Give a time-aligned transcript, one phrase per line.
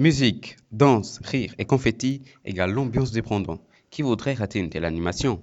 [0.00, 3.60] Musique, danse, rire et confetti égale l'ambiance des Brandons.
[3.90, 5.42] Qui voudrait rater une telle animation?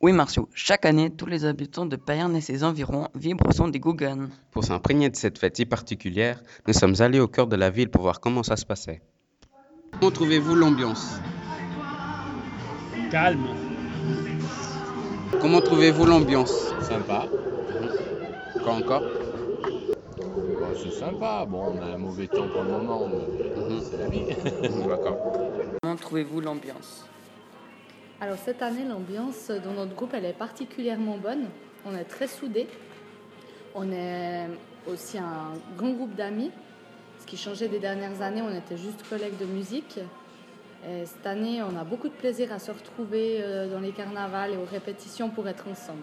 [0.00, 3.68] Oui, Marceau, chaque année, tous les habitants de Payerne et ses environs vibrent au son
[3.68, 4.28] des Gougan.
[4.52, 7.90] Pour s'imprégner de cette fête si particulière, nous sommes allés au cœur de la ville
[7.90, 9.02] pour voir comment ça se passait.
[10.00, 11.20] Comment trouvez-vous l'ambiance?
[13.10, 13.48] Calme.
[15.42, 16.72] Comment trouvez-vous l'ambiance?
[16.80, 17.26] Sympa.
[18.62, 19.02] Quoi encore?
[20.16, 21.44] Bon, c'est sympa.
[21.46, 23.43] Bon, on a un mauvais temps pour le moment, mais
[24.88, 25.32] D'accord.
[25.82, 27.06] Comment trouvez-vous l'ambiance?
[28.20, 31.46] Alors cette année, l'ambiance dans notre groupe, elle est particulièrement bonne.
[31.84, 32.68] On est très soudés.
[33.74, 34.46] On est
[34.86, 36.50] aussi un grand groupe d'amis.
[37.20, 39.98] Ce qui changeait des dernières années, on était juste collègues de musique.
[40.86, 44.52] Et cette année, on a beaucoup de plaisir à se retrouver euh, dans les carnavals
[44.52, 46.02] et aux répétitions pour être ensemble.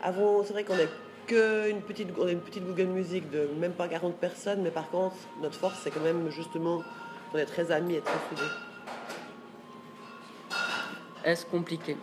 [0.00, 0.88] Avant, c'est vrai qu'on est
[1.28, 4.70] que une petite, on a une petite Google Music de même pas 40 personnes, mais
[4.70, 6.82] par contre, notre force, c'est quand même justement
[7.30, 8.50] qu'on est très amis et très soudés.
[11.24, 11.96] Est-ce compliqué?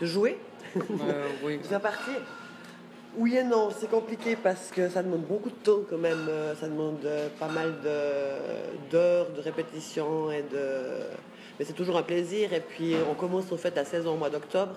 [0.00, 0.38] De jouer,
[0.76, 1.58] Euh, Oui.
[1.62, 2.10] de faire partie?
[3.16, 6.26] Oui et non, c'est compliqué parce que ça demande beaucoup de temps quand même.
[6.28, 10.66] euh, Ça demande euh, pas mal de- d'heures de, répétition et de.
[11.58, 12.52] Mais c'est toujours un plaisir.
[12.52, 14.74] Et puis on commence en fait la saison au mois d'octobre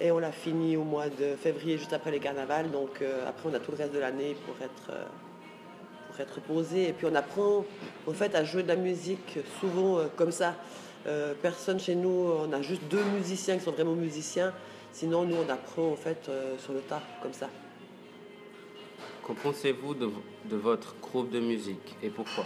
[0.00, 2.70] et on l'a fini au mois de février, juste après les carnavals.
[2.70, 6.88] Donc euh, après on a tout le reste de l'année pour être euh, posé.
[6.88, 7.64] Et puis on apprend
[8.06, 10.54] en fait à jouer de la musique souvent euh, comme ça.
[11.40, 14.52] Personne chez nous, on a juste deux musiciens qui sont vraiment musiciens.
[14.92, 17.48] Sinon, nous, on apprend en fait sur le tas, comme ça.
[19.22, 22.44] Qu'en pensez-vous de votre groupe de musique et pourquoi?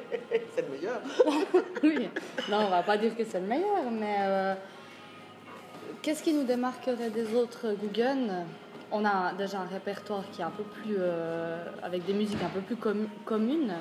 [0.54, 1.00] C'est le meilleur.
[1.82, 2.08] Oui,
[2.50, 4.54] non, on va pas dire que c'est le meilleur, mais euh,
[6.02, 8.46] qu'est-ce qui nous démarquerait des autres Guggen?
[8.90, 10.96] On a déjà un répertoire qui est un peu plus.
[10.98, 13.74] euh, avec des musiques un peu plus com- communes,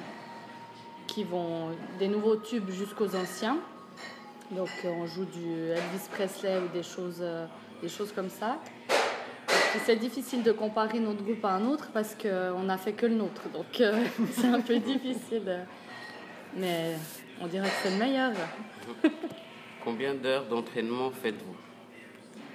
[1.08, 3.58] qui vont des nouveaux tubes jusqu'aux anciens.
[4.52, 7.24] Donc euh, on joue du Elvis Presley ou des choses,
[7.82, 8.58] des choses comme ça.
[9.86, 13.16] C'est difficile de comparer notre groupe à un autre parce qu'on n'a fait que le
[13.16, 13.66] nôtre, donc
[14.32, 15.66] c'est un peu difficile.
[16.56, 16.96] Mais
[17.42, 18.32] on dirait que c'est le meilleur.
[19.84, 21.56] Combien d'heures d'entraînement faites-vous?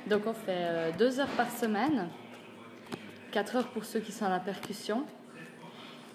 [0.07, 2.09] Donc on fait euh, deux heures par semaine,
[3.31, 5.05] quatre heures pour ceux qui sont à la percussion.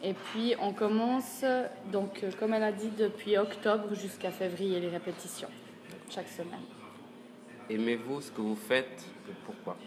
[0.03, 1.46] Et puis on commence,
[1.91, 5.50] donc euh, comme elle a dit, depuis octobre jusqu'à février les répétitions,
[6.09, 6.66] chaque semaine.
[7.69, 9.06] Aimez-vous ce que vous faites?
[9.29, 9.78] Et pourquoi?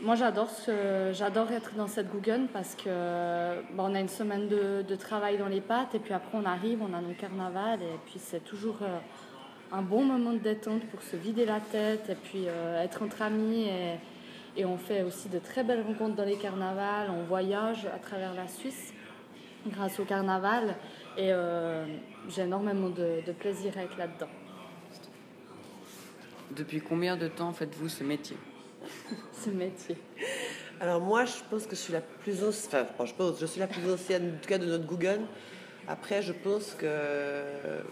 [0.00, 2.88] Moi j'adore ce- j'adore être dans cette Guggen parce que
[3.74, 6.44] bon, on a une semaine de, de travail dans les pattes et puis après on
[6.44, 8.98] arrive, on a nos carnavals et puis c'est toujours euh,
[9.72, 13.22] un bon moment de détente pour se vider la tête et puis euh, être entre
[13.22, 17.86] amis et, et on fait aussi de très belles rencontres dans les carnavals, on voyage
[17.92, 18.92] à travers la Suisse
[19.66, 20.76] grâce au carnaval
[21.16, 21.84] et euh,
[22.28, 24.28] j'ai énormément de, de plaisir à être là-dedans.
[26.56, 28.36] Depuis combien de temps faites-vous ce métier?
[29.32, 29.96] Ce métier.
[30.80, 33.60] Alors moi, je pense que je suis la plus ancienne, enfin, je pense, je suis
[33.60, 35.20] la plus ancienne, en tout cas de notre Google.
[35.88, 36.86] Après, je pense que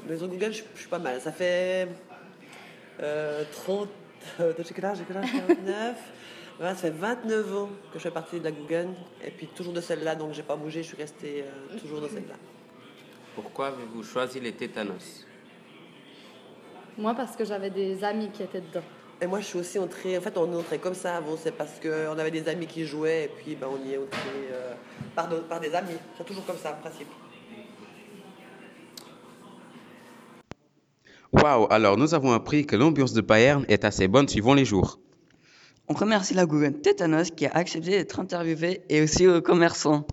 [0.09, 1.21] les autres Google, je, je suis pas mal.
[1.21, 1.89] Ça fait
[3.01, 3.89] euh, 30,
[4.41, 5.97] euh, j'ai quel âge, j'ai quel âge 49.
[6.59, 8.89] Voilà, ça fait 29 ans que je fais partie de la Google
[9.23, 12.09] et puis toujours de celle-là, donc j'ai pas bougé, je suis restée euh, toujours dans
[12.09, 12.37] celle-là.
[13.35, 15.27] Pourquoi avez-vous choisi les tétanos?
[16.97, 18.85] Moi parce que j'avais des amis qui étaient dedans.
[19.23, 21.53] Et moi, je suis aussi entrée, en fait, on est entré comme ça avant, c'est
[21.53, 24.75] parce qu'on avait des amis qui jouaient et puis ben, on y est entré euh,
[25.15, 25.97] par, de- par des amis.
[26.19, 27.09] C'est toujours comme ça, en principe.
[31.33, 34.99] Waouh Alors nous avons appris que l'ambiance de Bayern est assez bonne suivant les jours.
[35.89, 40.07] On remercie la Gougan Tétanos qui a accepté d'être interviewée et aussi aux commerçants.